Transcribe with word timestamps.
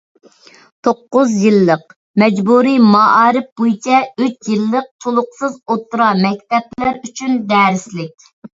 توققۇز 0.85 1.33
يىللىق 1.41 1.93
مەجبۇرىي 2.23 2.79
مائارىپ 2.95 3.47
بويىچە 3.61 4.01
ئۈچ 4.25 4.51
يىللىق 4.55 4.89
تولۇقسىز 5.07 5.61
ئوتتۇرا 5.71 6.11
مەكتەپلەر 6.27 6.93
ئۈچۈن 7.05 7.41
دەرسلىك 7.57 8.31